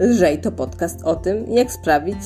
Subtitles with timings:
[0.00, 2.16] Lżej to podcast o tym, jak sprawić,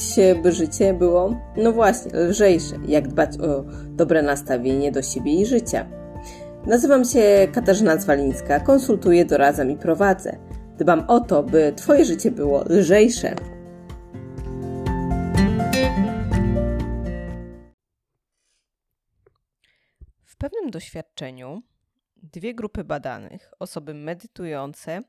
[0.42, 5.88] by życie było, no właśnie, lżejsze, jak dbać o dobre nastawienie do siebie i życia.
[6.66, 10.38] Nazywam się Katarzyna Zwalińska, konsultuję, doradzam i prowadzę.
[10.78, 13.34] Dbam o to, by Twoje życie było lżejsze.
[20.24, 21.62] W pewnym doświadczeniu
[22.22, 25.00] dwie grupy badanych, osoby medytujące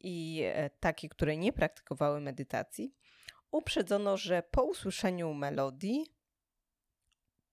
[0.00, 2.94] i e, takie, które nie praktykowały medytacji,
[3.50, 6.06] uprzedzono, że po usłyszeniu melodii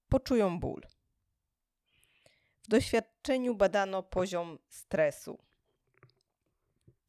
[0.10, 0.82] poczują ból.
[2.64, 5.40] W doświadczeniu badano poziom stresu.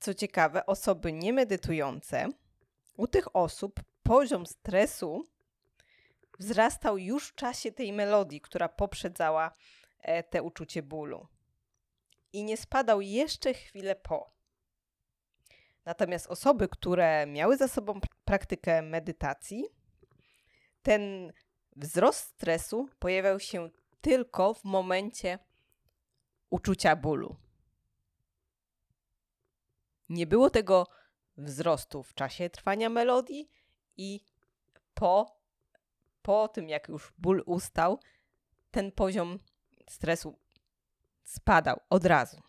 [0.01, 2.29] Co ciekawe, osoby niemedytujące,
[2.97, 5.27] u tych osób poziom stresu
[6.39, 9.55] wzrastał już w czasie tej melodii, która poprzedzała
[10.01, 11.27] e, te uczucie bólu.
[12.33, 14.36] I nie spadał jeszcze chwilę po.
[15.87, 19.65] Natomiast osoby, które miały za sobą praktykę medytacji,
[20.83, 21.33] ten
[21.77, 25.38] wzrost stresu pojawiał się tylko w momencie
[26.51, 27.37] uczucia bólu.
[30.09, 30.87] Nie było tego
[31.37, 33.51] wzrostu w czasie trwania melodii
[33.97, 34.21] i
[34.95, 35.41] po,
[36.23, 38.01] po tym, jak już ból ustał,
[38.71, 39.38] ten poziom
[39.91, 40.38] stresu
[41.25, 42.43] spadał od razu.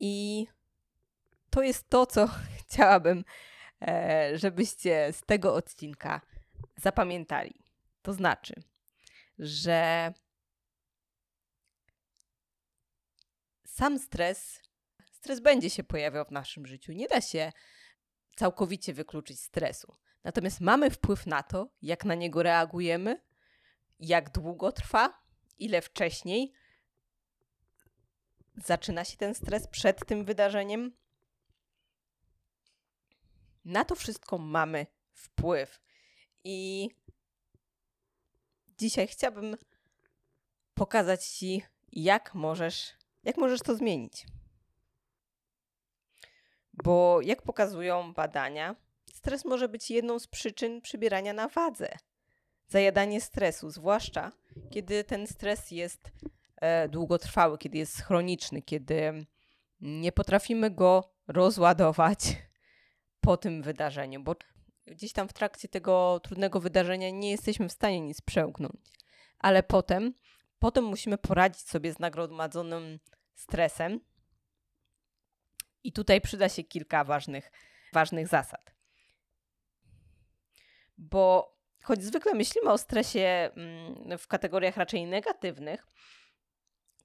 [0.00, 0.46] I
[1.50, 2.28] to jest to, co
[2.60, 3.24] chciałabym,
[3.82, 6.20] e, żebyście z tego odcinka
[6.76, 7.54] zapamiętali.
[8.02, 8.54] To znaczy,
[9.38, 10.12] że
[13.66, 14.60] sam stres,
[15.12, 16.92] stres będzie się pojawiał w naszym życiu.
[16.92, 17.52] Nie da się
[18.36, 19.96] całkowicie wykluczyć stresu.
[20.24, 23.20] Natomiast mamy wpływ na to, jak na niego reagujemy,
[23.98, 25.22] jak długo trwa,
[25.58, 26.52] ile wcześniej
[28.56, 30.92] zaczyna się ten stres przed tym wydarzeniem.
[33.70, 35.80] Na to wszystko mamy wpływ.
[36.44, 36.88] I
[38.78, 39.56] dzisiaj chciałabym
[40.74, 42.92] pokazać Ci, jak możesz,
[43.24, 44.26] jak możesz to zmienić.
[46.72, 48.76] Bo jak pokazują badania,
[49.14, 51.88] stres może być jedną z przyczyn przybierania na wadze.
[52.68, 54.32] Zajadanie stresu, zwłaszcza
[54.70, 56.10] kiedy ten stres jest
[56.56, 59.26] e, długotrwały, kiedy jest chroniczny, kiedy
[59.80, 62.18] nie potrafimy go rozładować
[63.20, 64.36] po tym wydarzeniu, bo
[64.86, 68.80] gdzieś tam w trakcie tego trudnego wydarzenia nie jesteśmy w stanie nic przełknąć.
[69.38, 70.14] Ale potem,
[70.58, 72.98] potem musimy poradzić sobie z nagromadzonym
[73.34, 74.00] stresem.
[75.84, 77.50] I tutaj przyda się kilka ważnych,
[77.92, 78.74] ważnych zasad.
[80.98, 85.86] Bo choć zwykle myślimy o stresie mm, w kategoriach raczej negatywnych,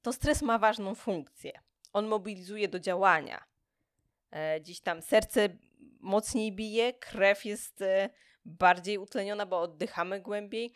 [0.02, 1.60] to stres ma ważną funkcję.
[1.94, 3.46] On mobilizuje do działania.
[4.32, 5.50] E, dziś tam serce
[6.06, 8.10] mocniej bije, krew jest e,
[8.46, 10.74] bardziej utleniona, bo oddychamy głębiej.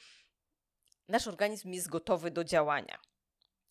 [1.08, 3.00] Nasz organizm jest gotowy do działania.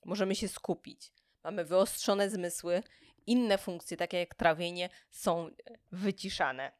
[0.05, 1.13] Możemy się skupić.
[1.45, 2.83] Mamy wyostrzone zmysły,
[3.27, 5.53] inne funkcje, takie jak trawienie, są e,
[5.93, 6.73] wyciszane.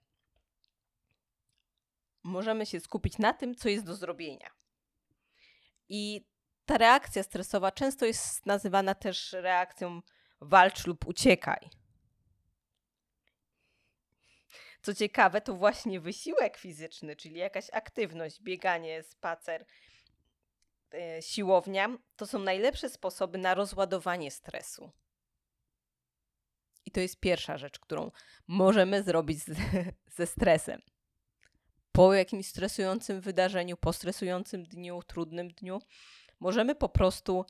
[2.23, 4.51] Możemy się skupić na tym, co jest do zrobienia.
[5.89, 6.27] I
[6.67, 10.03] ta reakcja stresowa często jest nazywana też reakcją
[10.41, 11.71] walcz lub uciekaj.
[14.89, 19.65] Co ciekawe, to właśnie wysiłek fizyczny, czyli jakaś aktywność, bieganie, spacer,
[20.95, 24.91] e, siłownia, to są najlepsze sposoby na rozładowanie stresu.
[26.87, 28.11] I to jest pierwsza rzecz, którą
[28.47, 29.57] możemy zrobić z,
[30.17, 30.83] ze stresem.
[31.93, 35.79] Po jakimś stresującym wydarzeniu, po stresującym dniu, trudnym dniu,
[36.41, 37.45] możemy po prostu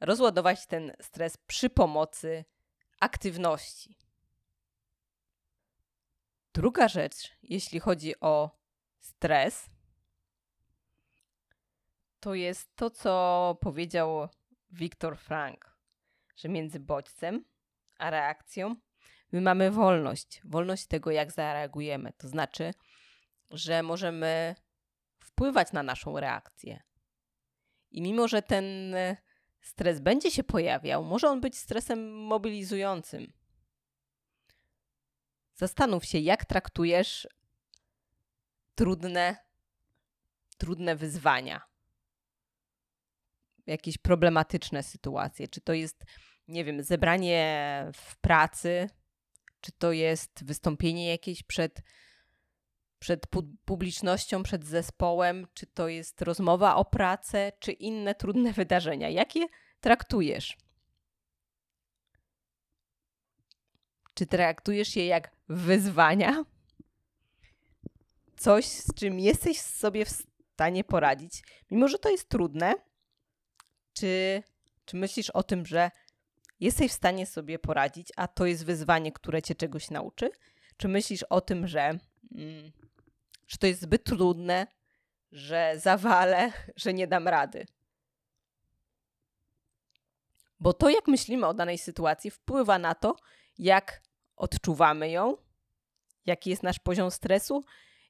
[0.00, 2.44] rozładować ten stres przy pomocy
[3.00, 4.03] aktywności.
[6.54, 8.50] Druga rzecz, jeśli chodzi o
[9.00, 9.70] stres,
[12.20, 14.28] to jest to, co powiedział
[14.70, 15.76] Viktor Frank,
[16.36, 17.44] że między bodźcem
[17.98, 18.76] a reakcją
[19.32, 22.12] my mamy wolność, wolność tego, jak zareagujemy.
[22.12, 22.74] To znaczy,
[23.50, 24.54] że możemy
[25.18, 26.82] wpływać na naszą reakcję.
[27.90, 28.94] I mimo, że ten
[29.60, 33.32] stres będzie się pojawiał, może on być stresem mobilizującym
[35.54, 37.28] Zastanów się, jak traktujesz
[38.74, 39.36] trudne,
[40.58, 41.60] trudne wyzwania,
[43.66, 45.48] jakieś problematyczne sytuacje.
[45.48, 46.04] Czy to jest,
[46.48, 48.88] nie wiem, zebranie w pracy,
[49.60, 51.82] czy to jest wystąpienie jakieś przed,
[52.98, 53.26] przed
[53.64, 59.08] publicznością, przed zespołem, czy to jest rozmowa o pracę, czy inne trudne wydarzenia.
[59.10, 59.46] Jakie
[59.80, 60.56] traktujesz?
[64.14, 66.44] Czy traktujesz je jak wyzwania?
[68.44, 70.24] coś, z czym jesteś sobie w
[70.54, 72.74] stanie poradzić, mimo że to jest trudne?
[73.92, 74.42] Czy,
[74.84, 75.90] czy myślisz o tym, że
[76.60, 80.30] jesteś w stanie sobie poradzić, a to jest wyzwanie, które cię czegoś nauczy?
[80.76, 81.80] Czy myślisz o tym, że,
[82.34, 82.72] mm,
[83.46, 84.66] że to jest zbyt trudne,
[85.32, 86.52] że zawalę,
[86.82, 87.66] że nie dam rady?
[90.60, 93.16] Bo to, jak myślimy o danej sytuacji, wpływa na to,
[93.58, 94.02] jak
[94.36, 95.36] odczuwamy ją,
[96.26, 97.64] jaki jest nasz poziom stresu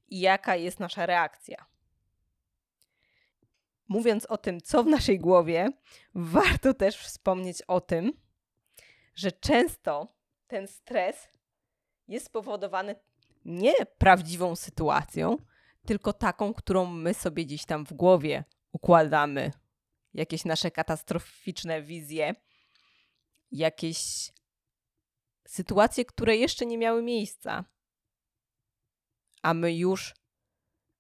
[0.09, 1.67] i jaka jest nasza reakcja.
[3.89, 5.69] Mówiąc o tym, co w naszej głowie,
[6.15, 8.13] warto też wspomnieć o tym,
[9.15, 10.15] że często
[10.47, 11.29] ten stres
[12.09, 12.97] jest spowodowany
[13.45, 15.37] nie prawdziwą sytuacją,
[15.87, 19.53] tylko taką, którą my sobie gdzieś tam w głowie układamy.
[20.15, 22.35] Jakieś nasze katastroficzne wizje,
[23.53, 24.31] jakieś
[25.55, 27.65] sytuacje, które jeszcze nie miały miejsca,
[29.43, 30.15] a my już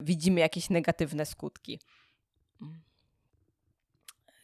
[0.00, 1.80] widzimy jakieś negatywne skutki.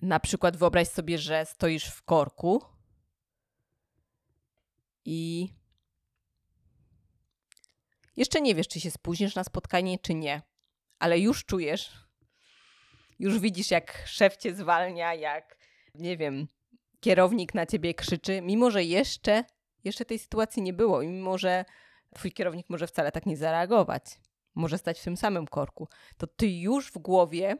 [0.02, 2.64] Na przykład wyobraź sobie, że stoisz w korku
[5.04, 5.48] i
[8.16, 10.42] jeszcze nie wiesz, czy się spóźnisz na spotkanie, czy nie,
[10.98, 11.92] ale już czujesz,
[13.18, 15.58] już widzisz, jak szef cię zwalnia, jak,
[15.94, 16.48] nie wiem,
[17.00, 19.44] kierownik na ciebie krzyczy, mimo że jeszcze,
[19.84, 21.64] jeszcze tej sytuacji nie było, mimo że
[22.14, 24.04] twój kierownik może wcale tak nie zareagować,
[24.54, 27.56] może stać w tym samym korku, to ty już w głowie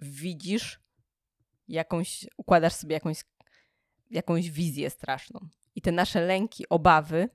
[0.00, 0.80] widzisz
[1.68, 3.24] jakąś, układasz sobie jakąś,
[4.10, 5.40] jakąś wizję straszną.
[5.74, 7.28] I te nasze lęki, obawy,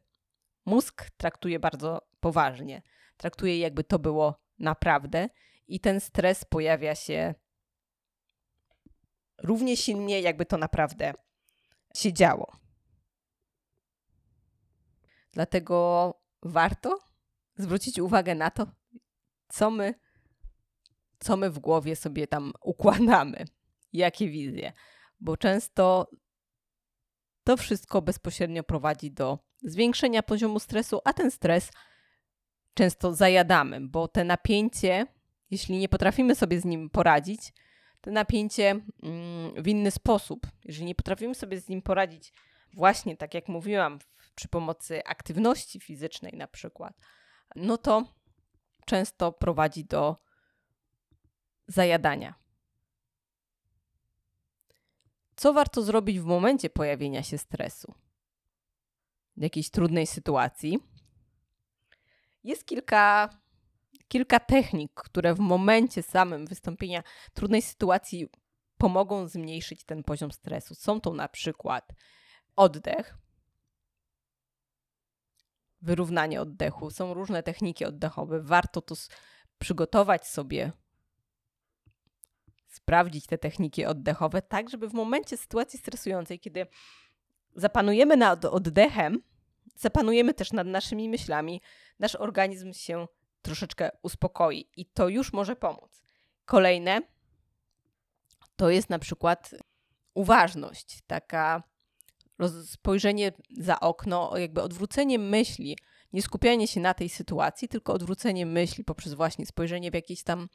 [0.66, 2.82] mózg traktuje bardzo poważnie.
[3.18, 5.30] Traktuje jakby to było naprawdę
[5.68, 7.36] i ten stres pojawia się
[9.38, 11.14] równie silnie, jakby to naprawdę
[11.96, 12.52] się działo.
[15.32, 17.00] Dlatego warto
[17.58, 18.68] zwrócić uwagę na to,
[19.48, 19.94] co my,
[21.20, 23.46] co my w głowie sobie tam układamy,
[23.94, 24.74] jakie wizje,
[25.20, 26.10] bo często
[27.44, 31.72] to wszystko bezpośrednio prowadzi do zwiększenia poziomu stresu, a ten stres
[32.74, 35.06] często zajadamy, bo te napięcie,
[35.52, 37.54] jeśli nie potrafimy sobie z nim poradzić,
[38.02, 38.70] to napięcie
[39.04, 42.34] mm, w inny sposób, jeżeli nie potrafimy sobie z nim poradzić,
[42.74, 44.00] właśnie tak jak mówiłam,
[44.40, 46.94] przy pomocy aktywności fizycznej na przykład,
[47.56, 48.04] no to
[48.86, 50.18] często prowadzi do
[51.68, 52.36] zajadania.
[55.36, 57.94] Co warto zrobić w momencie pojawienia się stresu?
[59.38, 60.80] W jakiejś trudnej sytuacji?
[62.44, 63.30] Jest kilka,
[64.08, 67.04] kilka technik, które w momencie samym wystąpienia
[67.34, 68.28] trudnej sytuacji
[68.78, 70.76] pomogą zmniejszyć ten poziom stresu.
[70.76, 71.92] Są to na przykład
[72.56, 73.18] oddech,
[75.82, 78.42] wyrównanie oddechu, są różne techniki oddechowe.
[78.42, 78.96] Warto to
[79.60, 80.72] przygotować sobie,
[82.68, 86.68] sprawdzić te techniki oddechowe, tak żeby w momencie sytuacji stresującej, kiedy
[87.56, 89.24] zapanujemy nad oddechem,
[89.76, 91.62] zapanujemy też nad naszymi myślami,
[92.00, 93.08] nasz organizm się
[93.42, 96.04] troszeczkę uspokoi i to już może pomóc.
[96.46, 97.02] Kolejne
[98.56, 99.56] to jest na przykład
[100.14, 101.64] uważność, taka
[102.48, 105.78] spojrzenie za okno, jakby odwrócenie myśli,
[106.14, 110.50] nie skupianie się na tej sytuacji, tylko odwrócenie myśli poprzez właśnie spojrzenie w jakiś tam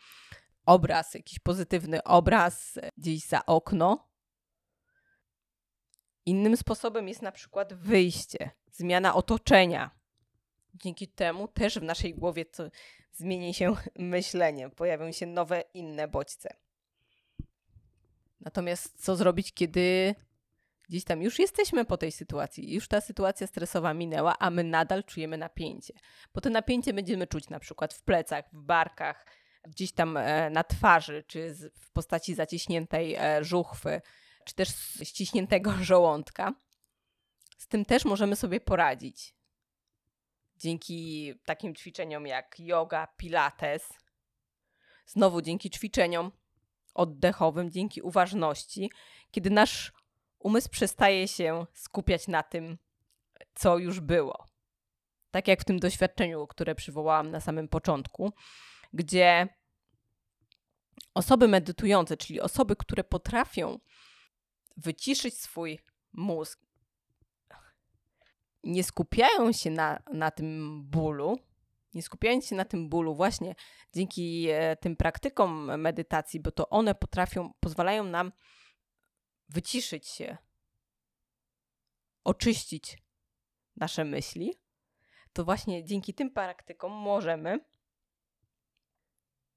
[0.66, 4.08] obraz, jakiś pozytywny obraz gdzieś za okno.
[6.26, 9.90] Innym sposobem jest na przykład wyjście, zmiana otoczenia.
[10.74, 12.64] Dzięki temu też w naszej głowie to
[13.12, 16.56] zmieni się myślenie, pojawią się nowe, inne bodźce.
[18.40, 20.14] Natomiast co zrobić, kiedy
[20.88, 25.04] gdzieś tam już jesteśmy po tej sytuacji, już ta sytuacja stresowa minęła, a my nadal
[25.04, 25.94] czujemy napięcie?
[26.34, 29.26] Bo to napięcie będziemy czuć na przykład w plecach, w barkach,
[29.66, 34.00] gdzieś tam e, na twarzy, czy w postaci zaciśniętej e, żuchwy,
[34.44, 34.68] czy też
[35.02, 36.54] ściśniętego żołądka.
[37.58, 39.34] Z tym też możemy sobie poradzić.
[40.56, 43.88] Dzięki takim ćwiczeniom jak yoga, pilates,
[45.06, 46.32] znowu dzięki ćwiczeniom
[46.94, 48.90] oddechowym, dzięki uważności,
[49.30, 49.92] kiedy nasz
[50.44, 52.78] umysł przestaje się skupiać na tym,
[53.54, 54.46] co już było.
[55.30, 58.32] Tak jak w tym doświadczeniu, które przywołałam na samym początku,
[58.92, 59.48] gdzie
[61.14, 63.78] osoby medytujące, czyli osoby, które potrafią
[64.76, 65.78] wyciszyć swój
[66.12, 66.60] mózg,
[68.64, 71.38] nie skupiają się na, na tym bólu,
[71.94, 73.54] nie skupiając się na tym bólu właśnie
[73.94, 78.32] dzięki e, tym praktykom medytacji, bo to one potrafią, pozwalają nam
[79.48, 80.36] wyciszyć się,
[82.24, 82.98] oczyścić
[83.76, 84.60] nasze myśli,
[85.32, 87.60] to właśnie dzięki tym praktykom możemy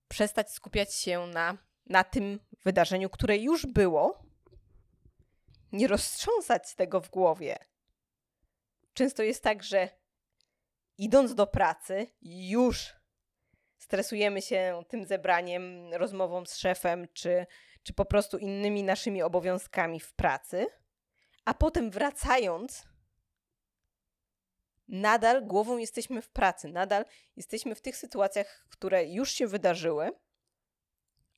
[0.08, 4.24] przestać skupiać się na, na tym wydarzeniu, które już było,
[5.72, 7.58] nie roztrząsać tego w głowie.
[8.94, 9.90] Często jest tak, że
[10.98, 12.94] idąc do pracy, już
[13.78, 17.46] stresujemy się tym zebraniem, rozmową z szefem, czy,
[17.88, 20.68] czy po prostu innymi naszymi obowiązkami w pracy,
[21.46, 22.84] a potem wracając,
[24.88, 30.12] nadal głową jesteśmy w pracy, nadal jesteśmy w tych sytuacjach, które już się wydarzyły,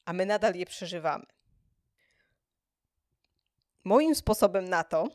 [0.06, 1.26] a my nadal je przeżywamy.
[3.84, 5.08] Moim sposobem na to,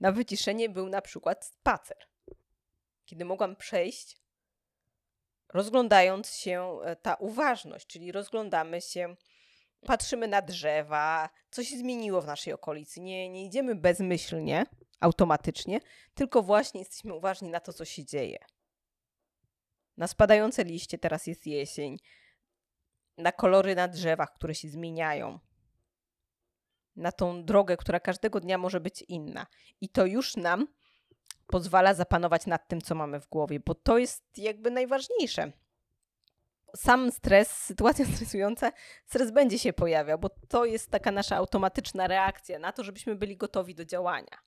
[0.00, 2.06] na wyciszenie był na przykład spacer.
[3.04, 4.21] Kiedy mogłam przejść,
[5.52, 9.16] rozglądając się, e, ta uważność, czyli rozglądamy się,
[9.86, 13.00] patrzymy na drzewa, co się zmieniło w naszej okolicy.
[13.00, 14.66] Nie, nie idziemy bezmyślnie,
[15.00, 15.80] automatycznie,
[16.14, 18.38] tylko właśnie jesteśmy uważni na to, co się dzieje.
[19.96, 21.96] Na spadające liście, teraz jest jesień,
[23.18, 25.38] na kolory na drzewach, które się zmieniają,
[26.96, 29.46] na tą drogę, która każdego dnia może być inna.
[29.80, 30.66] I to już nam
[31.52, 35.52] pozwala zapanować nad tym, co mamy w głowie, bo to jest jakby najważniejsze.
[36.76, 38.72] Sam stres, sytuacja stresująca,
[39.04, 43.36] stres będzie się pojawiał, bo to jest taka nasza automatyczna reakcja na to, żebyśmy byli
[43.36, 44.38] gotowi do działania.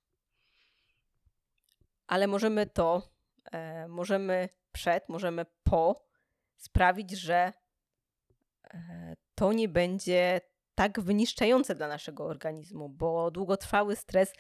[2.07, 3.01] Ale możemy to,
[3.51, 6.05] e, możemy przed, możemy po
[6.57, 7.53] sprawić, że
[8.74, 10.41] e, to nie będzie
[10.75, 14.33] tak wyniszczające dla naszego organizmu, bo długotrwały stres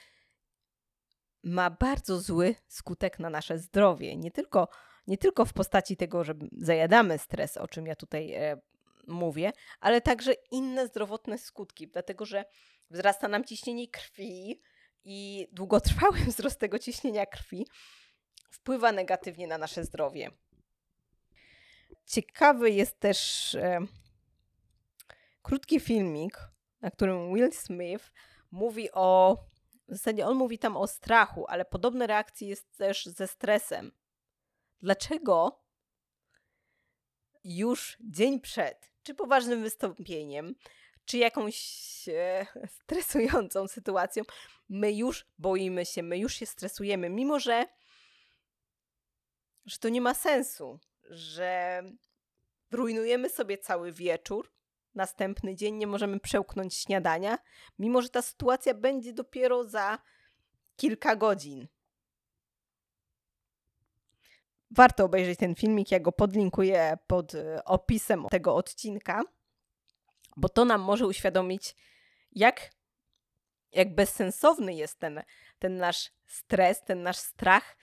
[1.45, 4.17] ma bardzo zły skutek na nasze zdrowie.
[4.17, 4.67] Nie tylko,
[5.07, 8.61] nie tylko w postaci tego, że zajadamy stres, o czym ja tutaj e,
[9.07, 12.45] mówię, ale także inne zdrowotne skutki, dlatego że
[12.89, 14.61] wzrasta nam ciśnienie krwi
[15.03, 17.67] i długotrwały wzrost tego ciśnienia krwi
[18.51, 20.31] wpływa negatywnie na nasze zdrowie.
[22.05, 23.79] Ciekawy jest też e,
[25.41, 26.39] krótki filmik,
[26.81, 28.11] na którym Will Smith
[28.51, 29.37] mówi o.
[29.87, 33.91] W zasadzie on mówi tam o strachu, ale podobne reakcje jest też ze stresem.
[34.81, 35.63] Dlaczego
[37.43, 40.55] już dzień przed, czy poważnym wystąpieniem,
[41.05, 41.59] czy jakąś
[42.09, 42.45] e,
[42.81, 44.23] stresującą sytuacją,
[44.69, 47.65] my już boimy się, my już się stresujemy, mimo że,
[49.65, 51.83] że to nie ma sensu, że
[52.71, 54.51] rujnujemy sobie cały wieczór,
[54.95, 57.37] następny dzień nie możemy przełknąć śniadania,
[57.79, 59.99] mimo że ta sytuacja będzie dopiero za
[60.75, 61.67] kilka godzin.
[64.71, 69.23] Warto obejrzeć ten filmik, ja go podlinkuję pod e, opisem tego odcinka,
[70.37, 71.75] bo to nam może uświadomić,
[72.31, 72.69] jak,
[73.71, 75.23] jak bezsensowny jest ten,
[75.59, 77.77] ten nasz stres, ten nasz strach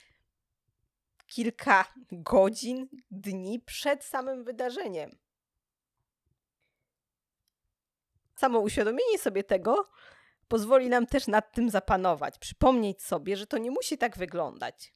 [1.27, 5.17] kilka godzin, dni przed samym wydarzeniem.
[8.43, 9.89] Samo uświadomienie sobie tego
[10.47, 14.93] pozwoli nam też nad tym zapanować, przypomnieć sobie, że to nie musi tak wyglądać.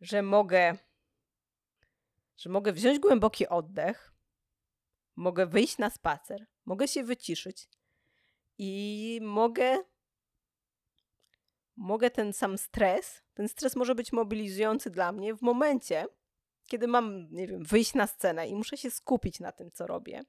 [0.00, 0.76] Że mogę
[2.36, 4.12] że mogę wziąć głęboki oddech,
[5.16, 7.68] mogę wyjść na spacer, mogę się wyciszyć
[8.58, 9.78] i mogę
[11.76, 16.06] mogę ten sam stres, ten stres może być mobilizujący dla mnie w momencie,
[16.66, 20.24] kiedy mam, nie wiem, wyjść na scenę i muszę się skupić na tym, co robię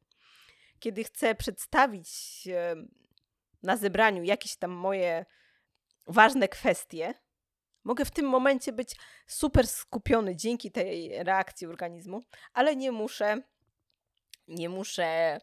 [0.80, 2.10] kiedy chcę przedstawić
[3.64, 5.26] na zebraniu jakieś tam moje
[6.08, 7.14] ważne kwestie,
[7.84, 8.96] mogę w tym momencie być
[9.28, 13.42] super skupiony dzięki tej reakcji organizmu, ale nie muszę,
[14.48, 15.40] nie muszę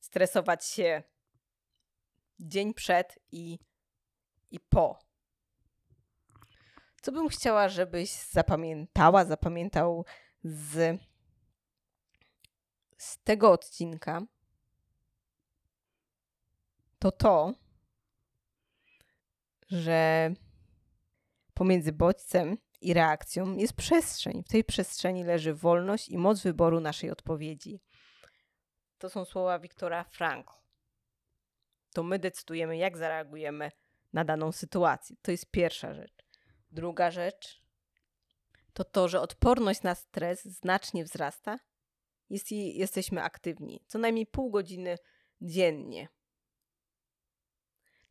[0.00, 1.02] stresować się
[2.38, 3.58] dzień przed i,
[4.50, 4.98] i po.
[7.02, 10.04] Co bym chciała, żebyś zapamiętała, zapamiętał
[10.44, 11.00] z,
[12.98, 14.20] z tego odcinka,
[16.98, 17.54] to to,
[19.70, 20.30] że
[21.54, 24.42] pomiędzy bodźcem i reakcją jest przestrzeń.
[24.42, 27.80] W tej przestrzeni leży wolność i moc wyboru naszej odpowiedzi.
[28.98, 30.54] To są słowa Wiktora Frankl.
[31.94, 33.70] To my decydujemy, jak zareagujemy
[34.12, 35.16] na daną sytuację.
[35.22, 36.26] To jest pierwsza rzecz.
[36.70, 37.66] Druga rzecz
[38.76, 41.58] to to, że odporność na stres znacznie wzrasta,
[42.30, 43.80] jeśli jesteśmy aktywni.
[43.86, 44.98] Co najmniej pół godziny
[45.40, 46.08] dziennie.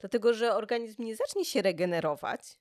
[0.05, 2.59] Dlatego, że organizm nie zacznie się regenerować,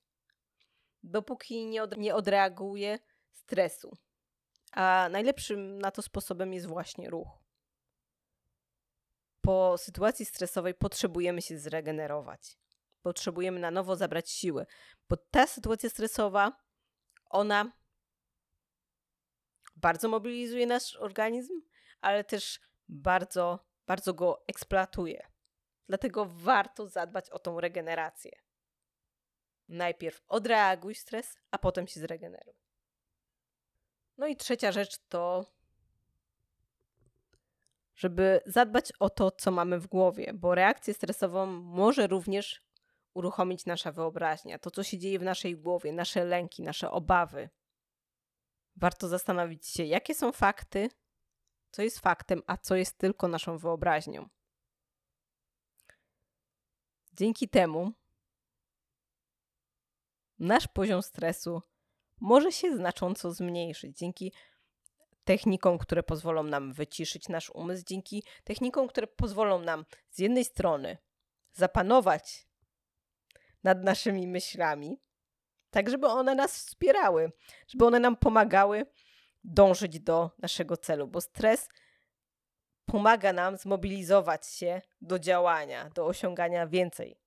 [1.02, 2.98] dopóki nie, od, nie odreaguje
[3.32, 3.96] stresu.
[4.72, 7.28] A najlepszym na to sposobem jest właśnie ruch.
[9.40, 12.58] Po sytuacji stresowej potrzebujemy się zregenerować.
[13.02, 14.66] Potrzebujemy na nowo zabrać siły,
[15.08, 16.52] bo ta sytuacja stresowa,
[17.30, 17.72] ona,
[19.76, 21.52] bardzo mobilizuje nasz organizm,
[22.00, 25.33] ale też bardzo, bardzo go eksploatuje.
[25.88, 28.32] Dlatego warto zadbać o tą regenerację.
[29.68, 32.54] Najpierw odreaguj stres, a potem się zregeneruj.
[34.18, 35.46] No i trzecia rzecz to,
[37.96, 42.62] żeby zadbać o to, co mamy w głowie, bo reakcję stresową może również
[43.14, 47.48] uruchomić nasza wyobraźnia, to, co się dzieje w naszej głowie, nasze lęki, nasze obawy.
[48.76, 50.88] Warto zastanowić się, jakie są fakty,
[51.70, 54.28] co jest faktem, a co jest tylko naszą wyobraźnią.
[57.16, 57.92] Dzięki temu
[60.38, 61.62] nasz poziom stresu
[62.20, 63.98] może się znacząco zmniejszyć.
[63.98, 64.32] Dzięki
[65.24, 70.98] technikom, które pozwolą nam wyciszyć nasz umysł, dzięki technikom, które pozwolą nam z jednej strony
[71.52, 72.48] zapanować
[73.62, 75.00] nad naszymi myślami,
[75.70, 77.32] tak żeby one nas wspierały,
[77.68, 78.86] żeby one nam pomagały
[79.44, 81.68] dążyć do naszego celu, bo stres
[82.86, 87.18] pomaga nam zmobilizować się do działania, do osiągania więcej.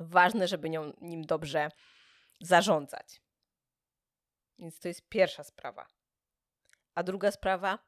[0.00, 1.70] Ważne, żeby nią, nim dobrze
[2.40, 3.22] zarządzać.
[4.58, 5.86] Więc to jest pierwsza sprawa.
[6.94, 7.78] A druga sprawa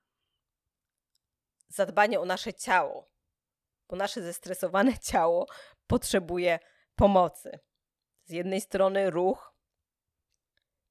[1.69, 3.11] zadbanie o nasze ciało,
[3.89, 5.47] bo nasze zestresowane ciało
[5.87, 6.59] potrzebuje
[6.95, 7.59] pomocy.
[8.25, 9.55] Z jednej strony ruch,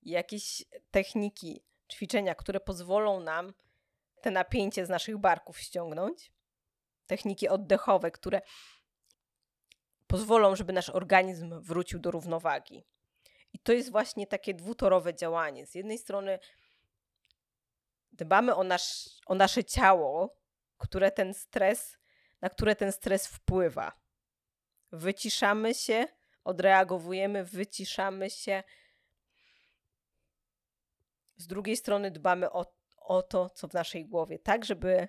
[0.02, 3.54] jakieś techniki, ćwiczenia, które pozwolą nam
[4.24, 6.32] te napięcie z naszych barków ściągnąć,
[7.08, 8.42] techniki oddechowe, które
[10.08, 12.86] pozwolą, żeby nasz organizm wrócił do równowagi.
[13.54, 15.66] I to jest właśnie takie dwutorowe działanie.
[15.66, 16.40] Z jednej strony
[18.12, 20.36] dbamy o, nasz, o nasze ciało,
[20.78, 21.98] które ten stres,
[22.42, 23.92] na które ten stres wpływa.
[24.92, 26.08] Wyciszamy się,
[26.44, 28.64] odreagowujemy, wyciszamy się.
[31.38, 32.66] Z drugiej strony dbamy o,
[33.04, 35.08] o to, co w naszej głowie, tak, żeby,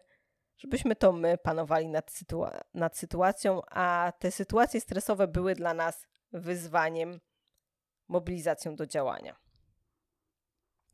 [0.57, 6.07] żebyśmy to my panowali nad, sytua- nad sytuacją, a te sytuacje stresowe były dla nas
[6.33, 7.21] wyzwaniem,
[8.09, 9.37] mobilizacją do działania.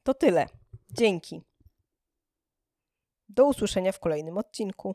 [0.03, 0.47] To tyle.
[0.91, 1.43] Dzięki.
[3.29, 4.95] Do usłyszenia w kolejnym odcinku.